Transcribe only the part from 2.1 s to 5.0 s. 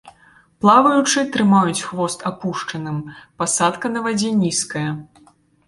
апушчаным, пасадка на вадзе нізкая.